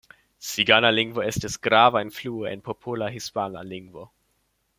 [0.51, 4.09] Cigana lingvo estis grava influo en popola hispana lingvo.